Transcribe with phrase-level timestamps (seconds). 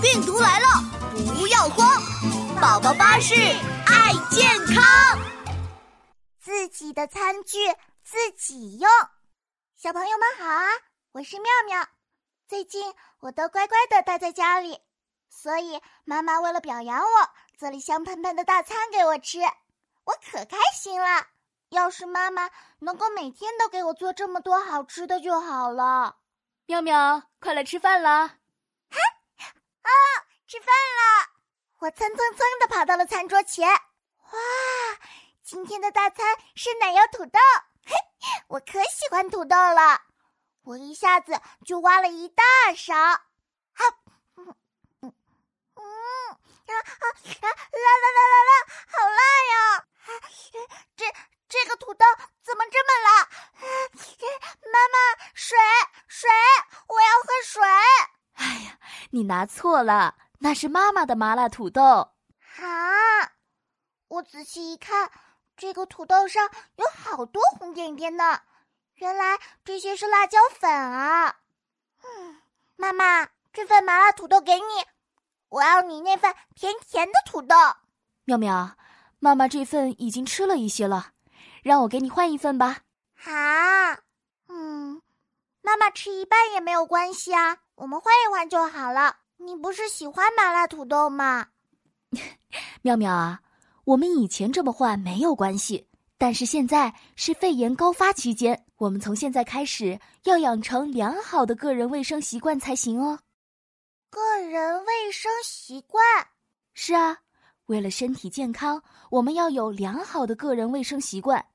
[0.00, 0.66] 病毒来了，
[1.36, 1.86] 不要慌！
[2.60, 3.34] 宝宝巴士
[3.86, 5.18] 爱健康，
[6.40, 7.58] 自己的餐具。
[8.02, 8.90] 自己用。
[9.76, 10.66] 小朋友们好啊，
[11.12, 11.86] 我是妙妙。
[12.48, 14.80] 最近我都乖乖的待在家里，
[15.28, 21.28] 所以妈妈为了表扬我，做了香喷喷的大餐给我吃，我可开心了。
[21.68, 26.16] 要是妈妈能够每天都给我做这么多好吃的就好了。
[26.66, 28.38] 妙妙，快来吃饭啦！
[30.50, 31.30] 吃饭了！
[31.78, 33.68] 我蹭蹭蹭的跑到了餐桌前。
[33.70, 33.80] 哇，
[35.44, 36.26] 今天的大餐
[36.56, 37.38] 是奶油土豆，
[37.86, 37.94] 嘿，
[38.48, 40.02] 我可喜欢土豆了。
[40.64, 42.42] 我一下子就挖了一大
[42.76, 42.96] 勺。
[42.96, 43.22] 啊，
[44.38, 44.56] 嗯
[45.02, 45.14] 嗯
[45.76, 47.46] 嗯，啊啊啊！
[47.70, 48.50] 辣辣辣辣辣，
[48.88, 49.76] 好辣呀！
[49.76, 50.10] 啊
[50.96, 51.04] 这。
[51.48, 52.04] 这个土豆
[52.42, 53.28] 怎么这么辣？
[54.72, 54.98] 妈妈，
[55.34, 55.56] 水
[56.08, 56.28] 水，
[56.88, 57.62] 我要喝水。
[58.34, 58.78] 哎呀，
[59.10, 61.82] 你拿错了，那是妈妈的麻辣土豆。
[62.58, 63.32] 啊！
[64.08, 65.10] 我仔细一看，
[65.56, 68.40] 这个土豆上有好多红点点呢，
[68.94, 71.36] 原来这些是辣椒粉啊。
[72.02, 72.40] 嗯，
[72.76, 74.86] 妈妈，这份麻辣土豆给你，
[75.50, 77.54] 我要你那份甜甜的土豆。
[78.24, 78.76] 妙妙，
[79.18, 81.12] 妈妈这份已经吃了一些了。
[81.62, 82.78] 让我给你换一份吧。
[83.14, 83.30] 好，
[84.48, 85.02] 嗯，
[85.60, 89.18] 妈妈吃一半也没有关系啊，我们换一换就好了。
[89.42, 91.48] 你不是喜欢麻辣土豆吗？
[92.82, 93.40] 妙妙啊，
[93.84, 95.88] 我们以前这么换没有关系，
[96.18, 103.20] 但是现在是肺炎高发期间，我们从现在开始要养成良好的个人卫生习惯才行哦。
[104.10, 106.02] 个人卫生习惯？
[106.74, 107.18] 是啊。
[107.66, 111.46] 为了身体健康，我们要有良好的个人卫生习惯。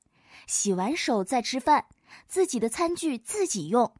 [0.47, 1.85] 洗完手再吃饭，
[2.25, 3.93] 自己的餐具自己用，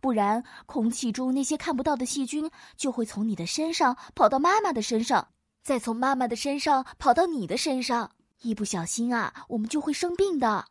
[0.00, 5.28] 不然空气中那些看不到的细菌就会从你的身上跑到妈妈的身上，
[5.62, 8.12] 再从妈妈的身上跑到你的身上。
[8.42, 10.48] 一不小心啊，我们就会生病的。
[10.48, 10.68] 啊，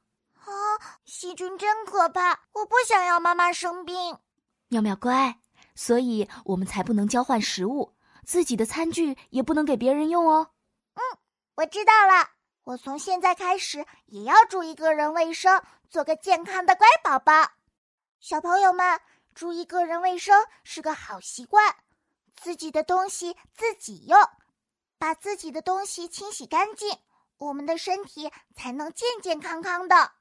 [1.05, 2.39] 细菌真可怕！
[2.54, 4.17] 我不想要妈妈生病。
[4.70, 5.39] 妙妙乖，
[5.76, 7.93] 所以我们才不能交换食物，
[8.26, 10.49] 自己的餐具也不能给别人用哦。
[10.95, 11.02] 嗯，
[11.58, 12.30] 我知道了。
[12.64, 17.52] 我从现在开始也要注意个人卫生，做个健康的乖宝宝。
[18.20, 18.99] 小朋友们，
[19.34, 21.76] 注意个人卫生是个好习惯。
[22.36, 24.17] 自己的东西自己用，
[24.98, 26.98] 把自己的东西清洗干净，
[27.38, 30.14] 我们的身体才能健健康康的。